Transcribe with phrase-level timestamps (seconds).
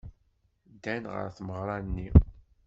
[0.73, 2.09] Ddan ɣer tmeɣra-nni.